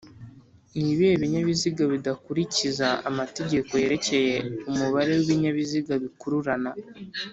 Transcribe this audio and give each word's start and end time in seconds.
ni 0.81 0.93
bihe 0.97 1.13
binyabiziga 1.21 1.83
bidakurikiza 1.93 2.87
amategeko 3.09 3.71
yerekeye 3.81 4.35
Umubare 4.71 5.11
w’ibinyabiziga 5.17 5.93
bikururana 6.03 6.71